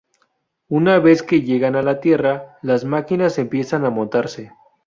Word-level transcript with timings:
Una 0.67 0.97
vez 0.97 1.21
que 1.21 1.43
llegan 1.43 1.75
a 1.75 1.83
la 1.83 1.99
Tierra, 1.99 2.57
las 2.63 2.85
máquinas 2.85 3.37
empiezan 3.37 3.85
a 3.85 3.91
montarse. 3.91 4.51